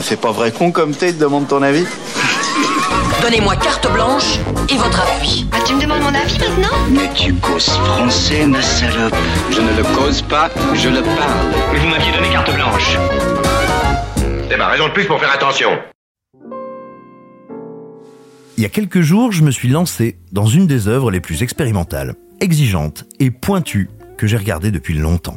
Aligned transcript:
Ça 0.00 0.06
fait 0.06 0.16
pas 0.16 0.32
vrai 0.32 0.50
con 0.50 0.72
comme 0.72 0.92
t'es, 0.92 1.12
demande 1.12 1.46
ton 1.46 1.60
avis 1.60 1.84
Donnez-moi 3.20 3.54
carte 3.56 3.92
blanche 3.92 4.38
et 4.70 4.76
votre 4.78 4.98
appui. 4.98 5.46
Ah, 5.52 5.58
tu 5.66 5.74
me 5.74 5.82
demandes 5.82 6.00
mon 6.00 6.14
avis 6.14 6.38
maintenant 6.38 6.74
Mais 6.90 7.12
tu 7.14 7.34
causes 7.34 7.68
français, 7.68 8.46
ma 8.46 8.62
salope. 8.62 9.14
Je 9.50 9.60
ne 9.60 9.76
le 9.76 9.82
cause 9.94 10.22
pas, 10.22 10.48
je 10.72 10.88
le 10.88 11.02
parle. 11.02 11.52
Mais 11.74 11.78
vous 11.80 11.88
m'aviez 11.88 12.12
donné 12.12 12.30
carte 12.30 12.50
blanche. 12.50 12.96
C'est 14.48 14.56
ma 14.56 14.68
raison 14.68 14.88
de 14.88 14.92
plus 14.94 15.04
pour 15.04 15.20
faire 15.20 15.34
attention. 15.34 15.68
Il 18.56 18.62
y 18.62 18.64
a 18.64 18.70
quelques 18.70 19.02
jours, 19.02 19.32
je 19.32 19.42
me 19.42 19.50
suis 19.50 19.68
lancé 19.68 20.18
dans 20.32 20.46
une 20.46 20.66
des 20.66 20.88
œuvres 20.88 21.10
les 21.10 21.20
plus 21.20 21.42
expérimentales, 21.42 22.14
exigeantes 22.40 23.04
et 23.18 23.30
pointues 23.30 23.90
que 24.16 24.26
j'ai 24.26 24.38
regardées 24.38 24.70
depuis 24.70 24.94
longtemps. 24.94 25.36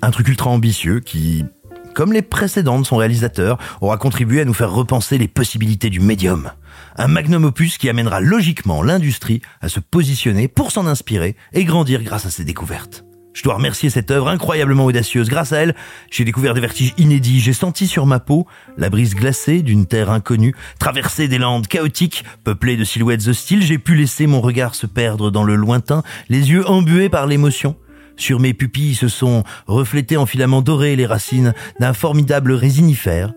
Un 0.00 0.10
truc 0.12 0.28
ultra 0.28 0.48
ambitieux 0.48 1.00
qui, 1.00 1.44
comme 1.94 2.12
les 2.12 2.22
précédents 2.22 2.78
de 2.78 2.86
son 2.86 2.96
réalisateur, 2.96 3.58
aura 3.80 3.96
contribué 3.96 4.40
à 4.40 4.44
nous 4.44 4.54
faire 4.54 4.72
repenser 4.72 5.18
les 5.18 5.28
possibilités 5.28 5.90
du 5.90 6.00
médium. 6.00 6.50
Un 6.96 7.08
magnum 7.08 7.44
opus 7.44 7.78
qui 7.78 7.88
amènera 7.88 8.20
logiquement 8.20 8.82
l'industrie 8.82 9.42
à 9.60 9.68
se 9.68 9.80
positionner 9.80 10.48
pour 10.48 10.72
s'en 10.72 10.86
inspirer 10.86 11.36
et 11.52 11.64
grandir 11.64 12.02
grâce 12.02 12.26
à 12.26 12.30
ses 12.30 12.44
découvertes. 12.44 13.04
Je 13.32 13.44
dois 13.44 13.54
remercier 13.54 13.90
cette 13.90 14.10
œuvre 14.10 14.28
incroyablement 14.28 14.84
audacieuse. 14.84 15.28
Grâce 15.28 15.52
à 15.52 15.58
elle, 15.58 15.76
j'ai 16.10 16.24
découvert 16.24 16.52
des 16.52 16.60
vertiges 16.60 16.94
inédits. 16.98 17.40
J'ai 17.40 17.52
senti 17.52 17.86
sur 17.86 18.04
ma 18.04 18.18
peau 18.18 18.46
la 18.76 18.90
brise 18.90 19.14
glacée 19.14 19.62
d'une 19.62 19.86
terre 19.86 20.10
inconnue, 20.10 20.54
traversé 20.80 21.28
des 21.28 21.38
landes 21.38 21.68
chaotiques, 21.68 22.24
peuplées 22.42 22.76
de 22.76 22.84
silhouettes 22.84 23.28
hostiles. 23.28 23.62
J'ai 23.62 23.78
pu 23.78 23.94
laisser 23.94 24.26
mon 24.26 24.40
regard 24.40 24.74
se 24.74 24.86
perdre 24.86 25.30
dans 25.30 25.44
le 25.44 25.54
lointain, 25.54 26.02
les 26.28 26.50
yeux 26.50 26.68
embués 26.68 27.08
par 27.08 27.26
l'émotion. 27.26 27.76
Sur 28.20 28.38
mes 28.38 28.52
pupilles 28.52 28.94
se 28.94 29.08
sont 29.08 29.44
reflétés 29.66 30.18
en 30.18 30.26
filaments 30.26 30.60
dorés 30.60 30.94
les 30.94 31.06
racines 31.06 31.54
d'un 31.80 31.94
formidable 31.94 32.52
résinifère. 32.52 33.32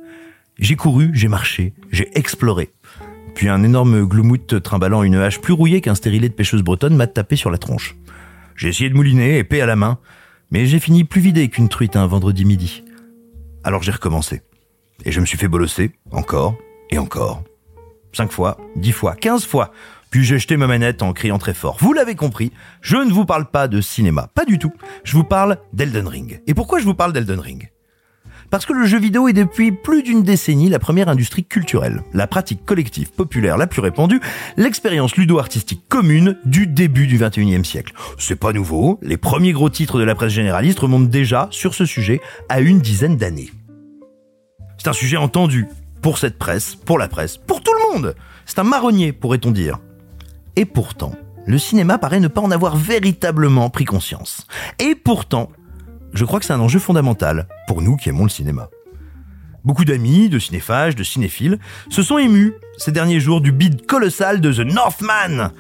J'ai 0.60 0.76
couru, 0.76 1.12
j'ai 1.14 1.30
marché, 1.30 1.74
j'ai 1.90 2.10
exploré. 2.18 2.70
Puis 3.34 3.48
un 3.48 3.64
énorme 3.64 4.06
gloumout 4.06 4.62
trimballant 4.62 5.04
une 5.04 5.16
hache 5.16 5.40
plus 5.40 5.54
rouillée 5.54 5.80
qu'un 5.80 5.96
stérilet 5.96 6.28
de 6.28 6.34
pêcheuse 6.34 6.64
bretonne 6.64 6.98
m'a 6.98 7.08
tapé 7.08 7.38
sur 7.38 7.50
la 7.50 7.58
tronche. 7.58 7.96
J'ai 8.58 8.68
essayé 8.68 8.90
de 8.90 8.96
mouliner, 8.96 9.38
épée 9.38 9.62
à 9.62 9.66
la 9.66 9.78
main, 9.78 10.00
mais 10.52 10.66
j'ai 10.66 10.80
fini 10.80 11.06
plus 11.06 11.22
vidé 11.22 11.48
qu'une 11.48 11.70
truite 11.70 11.96
un 11.96 12.06
vendredi 12.06 12.44
midi. 12.44 12.84
Alors 13.64 13.84
j'ai 13.84 13.94
recommencé. 13.94 14.42
Et 15.06 15.14
je 15.14 15.22
me 15.22 15.26
suis 15.26 15.38
fait 15.38 15.48
bolosser, 15.48 15.92
encore 16.12 16.58
et 16.90 16.98
encore. 16.98 17.42
Cinq 18.12 18.34
fois, 18.34 18.58
dix 18.76 18.92
fois, 18.92 19.16
quinze 19.16 19.46
fois. 19.46 19.72
Puis 20.14 20.24
j'ai 20.24 20.38
jeté 20.38 20.58
ma 20.58 20.68
manette 20.68 21.02
en 21.02 21.12
criant 21.12 21.40
très 21.40 21.56
fort. 21.56 21.78
Vous 21.80 21.92
l'avez 21.92 22.14
compris, 22.14 22.52
je 22.82 22.98
ne 22.98 23.12
vous 23.12 23.26
parle 23.26 23.50
pas 23.50 23.68
de 23.68 23.82
cinéma, 23.82 24.30
pas 24.36 24.46
du 24.46 24.60
tout. 24.60 24.72
Je 25.04 25.18
vous 25.18 25.24
parle 25.24 25.58
d'Elden 25.74 26.08
Ring. 26.08 26.40
Et 26.46 26.54
pourquoi 26.54 26.78
je 26.78 26.86
vous 26.86 26.94
parle 26.94 27.14
d'Elden 27.14 27.40
Ring? 27.40 27.72
Parce 28.52 28.68
que 28.68 28.74
le 28.74 28.86
jeu 28.86 29.00
vidéo 29.00 29.28
est 29.28 29.34
depuis 29.34 29.72
plus 29.72 30.04
d'une 30.04 30.22
décennie 30.22 30.70
la 30.70 30.78
première 30.78 31.10
industrie 31.10 31.44
culturelle, 31.46 32.04
la 32.14 32.28
pratique 32.28 32.64
collective 32.64 33.12
populaire 33.12 33.58
la 33.58 33.66
plus 33.66 33.82
répandue, 33.82 34.22
l'expérience 34.56 35.16
ludo-artistique 35.16 35.82
commune 35.90 36.38
du 36.46 36.68
début 36.68 37.08
du 37.08 37.18
21e 37.18 37.64
siècle. 37.64 37.96
C'est 38.20 38.40
pas 38.40 38.54
nouveau, 38.54 39.00
les 39.02 39.18
premiers 39.18 39.52
gros 39.52 39.72
titres 39.72 39.98
de 39.98 40.04
la 40.04 40.14
presse 40.14 40.34
généraliste 40.34 40.78
remontent 40.78 41.10
déjà 41.10 41.48
sur 41.50 41.74
ce 41.74 41.88
sujet 41.88 42.22
à 42.50 42.60
une 42.60 42.82
dizaine 42.82 43.18
d'années. 43.18 43.50
C'est 44.78 44.90
un 44.90 44.94
sujet 44.94 45.18
entendu 45.18 45.66
pour 46.04 46.20
cette 46.20 46.38
presse, 46.38 46.76
pour 46.76 47.00
la 47.00 47.08
presse, 47.08 47.38
pour 47.38 47.64
tout 47.64 47.74
le 47.74 47.94
monde. 47.96 48.16
C'est 48.46 48.60
un 48.60 48.64
marronnier, 48.64 49.12
pourrait-on 49.12 49.50
dire. 49.50 49.80
Et 50.56 50.66
pourtant, 50.66 51.14
le 51.46 51.58
cinéma 51.58 51.98
paraît 51.98 52.20
ne 52.20 52.28
pas 52.28 52.42
en 52.42 52.52
avoir 52.52 52.76
véritablement 52.78 53.70
pris 53.70 53.86
conscience. 53.86 54.48
Et 54.80 54.96
pourtant, 54.96 55.50
je 56.14 56.26
crois 56.26 56.40
que 56.40 56.46
c'est 56.46 56.54
un 56.54 56.60
enjeu 56.60 56.80
fondamental 56.80 57.48
pour 57.68 57.82
nous 57.82 57.98
qui 57.98 58.10
aimons 58.10 58.24
le 58.24 58.30
cinéma. 58.30 58.70
Beaucoup 59.64 59.86
d'amis, 59.86 60.30
de 60.30 60.40
cinéphages, 60.40 60.96
de 60.96 61.04
cinéphiles 61.04 61.58
se 61.90 62.04
sont 62.04 62.18
émus 62.18 62.54
ces 62.78 62.92
derniers 62.92 63.20
jours 63.20 63.42
du 63.42 63.52
bid 63.52 63.86
colossal 63.86 64.42
de 64.42 64.52
The 64.52 64.60
Northman, 64.60 65.52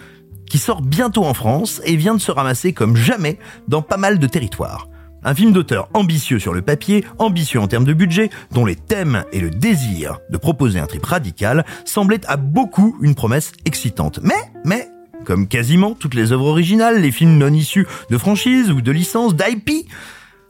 qui 0.49 0.57
sort 0.57 0.81
bientôt 0.81 1.23
en 1.23 1.33
France 1.33 1.81
et 1.85 1.95
vient 1.95 2.13
de 2.13 2.21
se 2.21 2.31
ramasser 2.31 2.73
comme 2.73 2.95
jamais 2.95 3.39
dans 3.67 3.81
pas 3.81 3.97
mal 3.97 4.19
de 4.19 4.27
territoires. 4.27 4.87
Un 5.25 5.33
film 5.33 5.53
d'auteur 5.53 5.87
ambitieux 5.93 6.39
sur 6.39 6.53
le 6.53 6.61
papier, 6.61 7.05
ambitieux 7.17 7.59
en 7.59 7.67
termes 7.67 7.85
de 7.85 7.93
budget, 7.93 8.29
dont 8.51 8.65
les 8.65 8.75
thèmes 8.75 9.23
et 9.31 9.39
le 9.39 9.49
désir 9.49 10.19
de 10.29 10.37
proposer 10.37 10.79
un 10.79 10.85
trip 10.85 11.05
radical 11.05 11.65
semblaient 11.85 12.25
à 12.27 12.35
beaucoup 12.35 12.97
une 13.01 13.15
promesse 13.15 13.53
excitante. 13.65 14.19
Mais, 14.21 14.51
mais, 14.65 14.87
comme 15.23 15.47
quasiment 15.47 15.93
toutes 15.93 16.13
les 16.13 16.33
œuvres 16.33 16.47
originales, 16.47 17.01
les 17.01 17.11
films 17.11 17.37
non 17.37 17.53
issus 17.53 17.87
de 18.09 18.17
franchises 18.17 18.69
ou 18.69 18.81
de 18.81 18.91
licences 18.91 19.35
d'IP, 19.35 19.87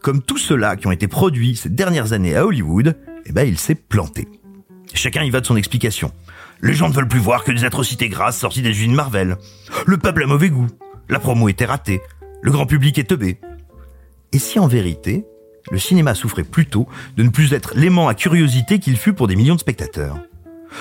comme 0.02 0.22
tous 0.22 0.40
ceux-là 0.40 0.76
qui 0.76 0.88
ont 0.88 0.92
été 0.92 1.08
produits 1.08 1.56
ces 1.56 1.70
dernières 1.70 2.14
années 2.14 2.36
à 2.36 2.46
Hollywood, 2.46 2.98
eh 3.26 3.32
ben, 3.32 3.48
il 3.48 3.60
s'est 3.60 3.76
planté. 3.76 4.28
Chacun 4.94 5.24
y 5.24 5.30
va 5.30 5.40
de 5.40 5.46
son 5.46 5.56
explication. 5.56 6.12
Les 6.62 6.74
gens 6.74 6.90
ne 6.90 6.94
veulent 6.94 7.08
plus 7.08 7.20
voir 7.20 7.44
que 7.44 7.52
des 7.52 7.64
atrocités 7.64 8.10
grasses 8.10 8.38
sorties 8.38 8.62
des 8.62 8.70
usines 8.70 8.96
Marvel. 8.96 9.38
Le 9.86 9.98
peuple 9.98 10.24
a 10.24 10.28
mauvais 10.28 10.50
goût. 10.50 10.68
La 11.10 11.20
promo 11.20 11.48
était 11.50 11.66
ratée. 11.66 12.02
Le 12.42 12.52
grand 12.52 12.66
public 12.66 12.98
est 12.98 13.10
teubé. 13.10 13.40
Et 14.34 14.40
si 14.40 14.60
en 14.60 14.68
vérité, 14.68 15.26
le 15.72 15.80
cinéma 15.80 16.16
souffrait 16.16 16.44
plutôt 16.44 16.88
de 17.16 17.24
ne 17.24 17.30
plus 17.30 17.54
être 17.54 17.74
l'aimant 17.76 18.08
à 18.08 18.16
curiosité 18.16 18.80
qu'il 18.80 18.98
fut 18.98 19.14
pour 19.14 19.28
des 19.28 19.36
millions 19.36 19.56
de 19.56 19.60
spectateurs? 19.60 20.18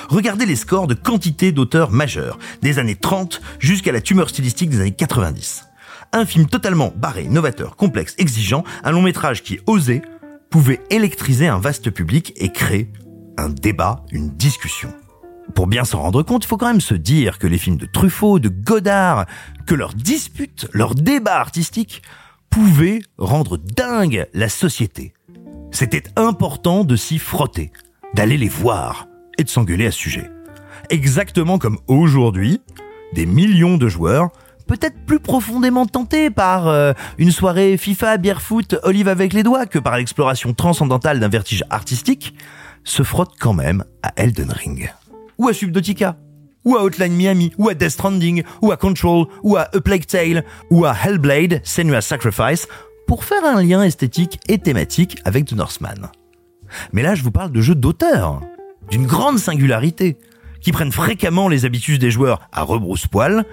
Regardez 0.08 0.46
les 0.46 0.56
scores 0.56 0.86
de 0.86 0.94
quantité 0.94 1.52
d'auteurs 1.52 1.90
majeurs, 1.90 2.38
des 2.62 2.78
années 2.78 2.96
30 2.96 3.42
jusqu'à 3.58 3.92
la 3.92 4.00
tumeur 4.00 4.30
stylistique 4.30 4.70
des 4.70 4.80
années 4.80 4.90
90 4.92 5.66
un 6.12 6.26
film 6.26 6.46
totalement 6.46 6.92
barré, 6.94 7.24
novateur, 7.24 7.76
complexe, 7.76 8.14
exigeant, 8.18 8.64
un 8.84 8.90
long 8.92 9.02
métrage 9.02 9.42
qui 9.42 9.60
osait, 9.66 10.02
pouvait 10.50 10.80
électriser 10.90 11.48
un 11.48 11.58
vaste 11.58 11.90
public 11.90 12.34
et 12.36 12.52
créer 12.52 12.92
un 13.38 13.48
débat, 13.48 14.04
une 14.12 14.30
discussion. 14.30 14.92
Pour 15.54 15.66
bien 15.66 15.84
s'en 15.84 16.00
rendre 16.00 16.22
compte, 16.22 16.44
il 16.44 16.48
faut 16.48 16.56
quand 16.56 16.66
même 16.66 16.80
se 16.80 16.94
dire 16.94 17.38
que 17.38 17.46
les 17.46 17.58
films 17.58 17.78
de 17.78 17.86
Truffaut, 17.86 18.38
de 18.38 18.48
Godard, 18.48 19.26
que 19.66 19.74
leurs 19.74 19.94
disputes, 19.94 20.68
leurs 20.72 20.94
débats 20.94 21.40
artistiques 21.40 22.02
pouvaient 22.52 23.00
rendre 23.16 23.56
dingue 23.56 24.28
la 24.34 24.50
société. 24.50 25.14
C'était 25.70 26.04
important 26.16 26.84
de 26.84 26.96
s'y 26.96 27.18
frotter, 27.18 27.72
d'aller 28.14 28.36
les 28.36 28.50
voir 28.50 29.08
et 29.38 29.44
de 29.44 29.48
s'engueuler 29.48 29.86
à 29.86 29.90
ce 29.90 29.98
sujet. 29.98 30.30
Exactement 30.90 31.58
comme 31.58 31.78
aujourd'hui, 31.88 32.60
des 33.14 33.24
millions 33.24 33.78
de 33.78 33.88
joueurs 33.88 34.28
peut-être 34.66 34.98
plus 35.06 35.18
profondément 35.18 35.86
tenté 35.86 36.28
par 36.28 36.68
euh, 36.68 36.92
une 37.16 37.30
soirée 37.30 37.78
FIFA, 37.78 38.18
bière 38.18 38.42
foot, 38.42 38.76
olive 38.82 39.08
avec 39.08 39.32
les 39.32 39.42
doigts 39.42 39.64
que 39.64 39.78
par 39.78 39.96
l'exploration 39.96 40.52
transcendantale 40.52 41.20
d'un 41.20 41.28
vertige 41.28 41.64
artistique, 41.70 42.34
se 42.84 43.02
frotte 43.02 43.32
quand 43.40 43.54
même 43.54 43.82
à 44.02 44.12
Elden 44.16 44.50
Ring. 44.50 44.92
Ou 45.38 45.48
à 45.48 45.54
Subnautica. 45.54 46.16
Ou 46.64 46.76
à 46.76 46.84
Outline 46.84 47.14
Miami, 47.14 47.52
ou 47.58 47.68
à 47.68 47.74
Death 47.74 47.90
Stranding, 47.90 48.42
ou 48.60 48.72
à 48.72 48.76
Control, 48.76 49.26
ou 49.42 49.56
à 49.56 49.68
A 49.72 49.80
Plague 49.80 50.06
Tale, 50.06 50.44
ou 50.70 50.84
à 50.84 50.94
Hellblade, 50.94 51.60
Senua's 51.64 52.06
Sacrifice, 52.06 52.68
pour 53.06 53.24
faire 53.24 53.44
un 53.44 53.62
lien 53.62 53.82
esthétique 53.82 54.38
et 54.48 54.58
thématique 54.58 55.18
avec 55.24 55.46
The 55.46 55.52
Northman. 55.52 56.10
Mais 56.92 57.02
là, 57.02 57.14
je 57.14 57.22
vous 57.22 57.30
parle 57.30 57.52
de 57.52 57.60
jeux 57.60 57.74
d'auteur, 57.74 58.40
d'une 58.90 59.06
grande 59.06 59.38
singularité, 59.38 60.16
qui 60.60 60.72
prennent 60.72 60.92
fréquemment 60.92 61.48
les 61.48 61.64
habitudes 61.64 62.00
des 62.00 62.10
joueurs 62.10 62.40
à 62.52 62.62
rebrousse-poil, 62.62 63.44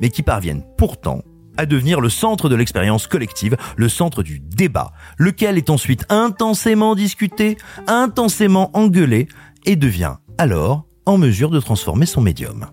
mais 0.00 0.10
qui 0.10 0.22
parviennent 0.22 0.64
pourtant 0.76 1.22
à 1.56 1.66
devenir 1.66 2.00
le 2.00 2.08
centre 2.08 2.48
de 2.48 2.54
l'expérience 2.54 3.08
collective, 3.08 3.56
le 3.76 3.88
centre 3.88 4.22
du 4.22 4.38
débat, 4.38 4.92
lequel 5.18 5.58
est 5.58 5.70
ensuite 5.70 6.06
intensément 6.08 6.94
discuté, 6.94 7.56
intensément 7.88 8.70
engueulé, 8.74 9.26
et 9.66 9.74
devient 9.74 10.14
alors 10.38 10.86
en 11.08 11.18
mesure 11.18 11.50
de 11.50 11.60
transformer 11.60 12.06
son 12.06 12.20
médium. 12.20 12.66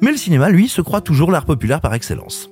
Mais 0.00 0.10
le 0.10 0.16
cinéma, 0.16 0.48
lui, 0.48 0.68
se 0.68 0.80
croit 0.80 1.00
toujours 1.00 1.30
l'art 1.30 1.44
populaire 1.44 1.80
par 1.80 1.94
excellence. 1.94 2.50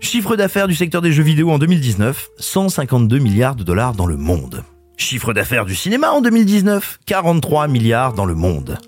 Chiffre 0.00 0.36
d'affaires 0.36 0.68
du 0.68 0.74
secteur 0.74 1.02
des 1.02 1.12
jeux 1.12 1.22
vidéo 1.22 1.50
en 1.50 1.58
2019, 1.58 2.28
152 2.38 3.18
milliards 3.18 3.56
de 3.56 3.64
dollars 3.64 3.94
dans 3.94 4.06
le 4.06 4.16
monde. 4.16 4.64
Chiffre 4.96 5.32
d'affaires 5.32 5.64
du 5.64 5.74
cinéma 5.74 6.10
en 6.10 6.20
2019, 6.20 7.00
43 7.04 7.68
milliards 7.68 8.14
dans 8.14 8.24
le 8.24 8.34
monde. 8.34 8.78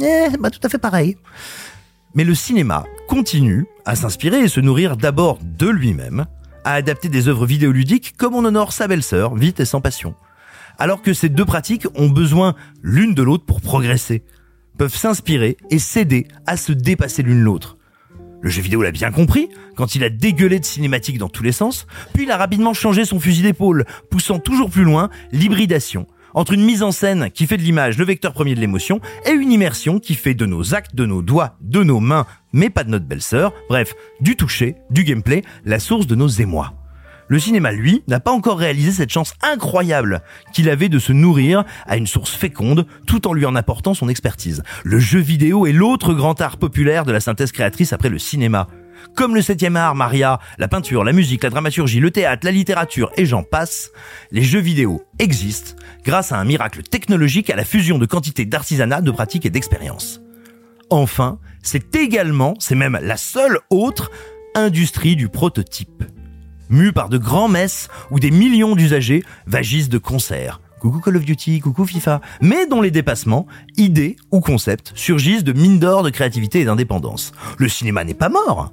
Eh, 0.00 0.28
bah 0.38 0.50
tout 0.50 0.60
à 0.62 0.68
fait 0.68 0.78
pareil. 0.78 1.16
Mais 2.14 2.24
le 2.24 2.34
cinéma 2.34 2.84
continue 3.08 3.66
à 3.84 3.96
s'inspirer 3.96 4.40
et 4.40 4.48
se 4.48 4.60
nourrir 4.60 4.96
d'abord 4.96 5.38
de 5.42 5.68
lui-même, 5.68 6.26
à 6.64 6.74
adapter 6.74 7.08
des 7.08 7.28
œuvres 7.28 7.46
vidéoludiques 7.46 8.14
comme 8.16 8.34
on 8.34 8.44
honore 8.44 8.72
sa 8.72 8.86
belle-sœur, 8.86 9.34
vite 9.34 9.60
et 9.60 9.64
sans 9.64 9.80
passion. 9.80 10.14
Alors 10.78 11.02
que 11.02 11.12
ces 11.12 11.28
deux 11.28 11.44
pratiques 11.44 11.86
ont 11.94 12.08
besoin 12.08 12.54
l'une 12.82 13.14
de 13.14 13.22
l'autre 13.22 13.44
pour 13.44 13.60
progresser, 13.60 14.22
peuvent 14.78 14.96
s'inspirer 14.96 15.56
et 15.70 15.78
s'aider 15.78 16.26
à 16.46 16.56
se 16.56 16.72
dépasser 16.72 17.22
l'une 17.22 17.42
l'autre. 17.42 17.76
Le 18.40 18.50
jeu 18.50 18.62
vidéo 18.62 18.82
l'a 18.82 18.90
bien 18.90 19.12
compris 19.12 19.48
quand 19.76 19.94
il 19.94 20.02
a 20.02 20.10
dégueulé 20.10 20.58
de 20.58 20.64
cinématiques 20.64 21.18
dans 21.18 21.28
tous 21.28 21.44
les 21.44 21.52
sens, 21.52 21.86
puis 22.12 22.24
il 22.24 22.30
a 22.30 22.36
rapidement 22.36 22.74
changé 22.74 23.04
son 23.04 23.20
fusil 23.20 23.42
d'épaule, 23.42 23.84
poussant 24.10 24.40
toujours 24.40 24.70
plus 24.70 24.84
loin 24.84 25.10
l'hybridation 25.30 26.06
entre 26.34 26.52
une 26.52 26.64
mise 26.64 26.82
en 26.82 26.92
scène 26.92 27.30
qui 27.30 27.46
fait 27.46 27.56
de 27.56 27.62
l'image 27.62 27.98
le 27.98 28.04
vecteur 28.04 28.32
premier 28.32 28.54
de 28.54 28.60
l'émotion 28.60 29.00
et 29.26 29.32
une 29.32 29.52
immersion 29.52 29.98
qui 29.98 30.14
fait 30.14 30.34
de 30.34 30.46
nos 30.46 30.74
actes, 30.74 30.94
de 30.94 31.06
nos 31.06 31.22
doigts, 31.22 31.56
de 31.60 31.82
nos 31.82 32.00
mains, 32.00 32.26
mais 32.52 32.70
pas 32.70 32.84
de 32.84 32.90
notre 32.90 33.06
belle-sœur, 33.06 33.52
bref, 33.68 33.94
du 34.20 34.36
toucher, 34.36 34.76
du 34.90 35.04
gameplay, 35.04 35.42
la 35.64 35.78
source 35.78 36.06
de 36.06 36.14
nos 36.14 36.28
émois. 36.28 36.74
Le 37.28 37.38
cinéma, 37.38 37.72
lui, 37.72 38.02
n'a 38.08 38.20
pas 38.20 38.32
encore 38.32 38.58
réalisé 38.58 38.92
cette 38.92 39.10
chance 39.10 39.34
incroyable 39.42 40.22
qu'il 40.52 40.68
avait 40.68 40.88
de 40.88 40.98
se 40.98 41.12
nourrir 41.12 41.64
à 41.86 41.96
une 41.96 42.06
source 42.06 42.34
féconde 42.34 42.86
tout 43.06 43.26
en 43.26 43.32
lui 43.32 43.46
en 43.46 43.54
apportant 43.54 43.94
son 43.94 44.08
expertise. 44.08 44.62
Le 44.84 44.98
jeu 44.98 45.20
vidéo 45.20 45.66
est 45.66 45.72
l'autre 45.72 46.14
grand 46.14 46.40
art 46.40 46.58
populaire 46.58 47.04
de 47.04 47.12
la 47.12 47.20
synthèse 47.20 47.52
créatrice 47.52 47.92
après 47.92 48.08
le 48.08 48.18
cinéma. 48.18 48.66
Comme 49.16 49.34
le 49.34 49.42
septième 49.42 49.76
art, 49.76 49.94
Maria, 49.94 50.38
la 50.58 50.68
peinture, 50.68 51.04
la 51.04 51.12
musique, 51.12 51.42
la 51.42 51.50
dramaturgie, 51.50 52.00
le 52.00 52.10
théâtre, 52.10 52.46
la 52.46 52.52
littérature 52.52 53.10
et 53.16 53.26
j'en 53.26 53.42
passe, 53.42 53.90
les 54.30 54.42
jeux 54.42 54.60
vidéo 54.60 55.02
existent 55.18 55.74
grâce 56.04 56.32
à 56.32 56.38
un 56.38 56.44
miracle 56.44 56.82
technologique 56.82 57.50
à 57.50 57.56
la 57.56 57.64
fusion 57.64 57.98
de 57.98 58.06
quantités 58.06 58.44
d'artisanat, 58.44 59.00
de 59.00 59.10
pratiques 59.10 59.46
et 59.46 59.50
d'expérience. 59.50 60.20
Enfin, 60.90 61.38
c'est 61.62 61.94
également, 61.96 62.54
c'est 62.58 62.74
même 62.74 62.98
la 63.02 63.16
seule 63.16 63.58
autre 63.70 64.10
industrie 64.54 65.16
du 65.16 65.28
prototype 65.28 66.04
mue 66.72 66.92
par 66.92 67.08
de 67.08 67.18
grands 67.18 67.48
messes 67.48 67.88
où 68.10 68.18
des 68.18 68.30
millions 68.30 68.74
d'usagers 68.74 69.22
vagissent 69.46 69.88
de 69.88 69.98
concert. 69.98 70.60
Coucou 70.80 70.98
Call 70.98 71.16
of 71.16 71.24
Duty, 71.24 71.60
coucou 71.60 71.84
FIFA, 71.86 72.20
mais 72.40 72.66
dont 72.66 72.80
les 72.80 72.90
dépassements, 72.90 73.46
idées 73.76 74.16
ou 74.32 74.40
concepts 74.40 74.90
surgissent 74.96 75.44
de 75.44 75.52
mines 75.52 75.78
d'or 75.78 76.02
de 76.02 76.10
créativité 76.10 76.60
et 76.60 76.64
d'indépendance. 76.64 77.32
Le 77.58 77.68
cinéma 77.68 78.02
n'est 78.02 78.14
pas 78.14 78.28
mort, 78.28 78.72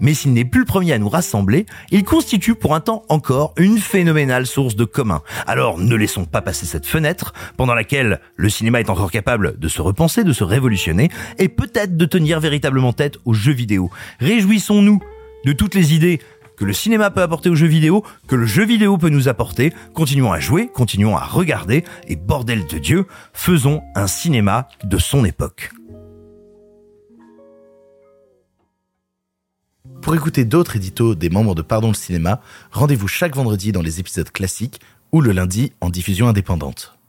mais 0.00 0.14
s'il 0.14 0.32
n'est 0.32 0.44
plus 0.44 0.60
le 0.60 0.66
premier 0.66 0.92
à 0.92 0.98
nous 0.98 1.08
rassembler, 1.08 1.66
il 1.90 2.04
constitue 2.04 2.54
pour 2.54 2.74
un 2.74 2.80
temps 2.80 3.04
encore 3.08 3.54
une 3.56 3.78
phénoménale 3.78 4.46
source 4.46 4.76
de 4.76 4.84
commun. 4.84 5.22
Alors 5.46 5.78
ne 5.78 5.94
laissons 5.94 6.24
pas 6.24 6.42
passer 6.42 6.66
cette 6.66 6.86
fenêtre 6.86 7.32
pendant 7.56 7.74
laquelle 7.74 8.20
le 8.36 8.48
cinéma 8.48 8.80
est 8.80 8.90
encore 8.90 9.10
capable 9.10 9.58
de 9.58 9.68
se 9.68 9.82
repenser, 9.82 10.24
de 10.24 10.32
se 10.32 10.44
révolutionner 10.44 11.10
et 11.38 11.48
peut-être 11.48 11.96
de 11.96 12.04
tenir 12.06 12.40
véritablement 12.40 12.92
tête 12.92 13.18
aux 13.24 13.34
jeux 13.34 13.52
vidéo. 13.52 13.90
Réjouissons-nous 14.20 15.00
de 15.44 15.52
toutes 15.52 15.74
les 15.74 15.94
idées 15.94 16.20
que 16.60 16.66
le 16.66 16.74
cinéma 16.74 17.10
peut 17.10 17.22
apporter 17.22 17.48
aux 17.48 17.54
jeux 17.54 17.66
vidéo, 17.66 18.04
que 18.28 18.36
le 18.36 18.44
jeu 18.44 18.66
vidéo 18.66 18.98
peut 18.98 19.08
nous 19.08 19.28
apporter. 19.28 19.72
Continuons 19.94 20.30
à 20.30 20.40
jouer, 20.40 20.68
continuons 20.68 21.16
à 21.16 21.24
regarder, 21.24 21.84
et 22.06 22.16
bordel 22.16 22.66
de 22.66 22.76
Dieu, 22.76 23.06
faisons 23.32 23.80
un 23.94 24.06
cinéma 24.06 24.68
de 24.84 24.98
son 24.98 25.24
époque. 25.24 25.70
Pour 30.02 30.14
écouter 30.14 30.44
d'autres 30.44 30.76
éditos 30.76 31.14
des 31.14 31.30
membres 31.30 31.54
de 31.54 31.62
Pardon 31.62 31.88
le 31.88 31.94
cinéma, 31.94 32.42
rendez-vous 32.72 33.08
chaque 33.08 33.34
vendredi 33.34 33.72
dans 33.72 33.82
les 33.82 33.98
épisodes 33.98 34.30
classiques 34.30 34.82
ou 35.12 35.22
le 35.22 35.32
lundi 35.32 35.72
en 35.80 35.88
diffusion 35.88 36.28
indépendante. 36.28 36.99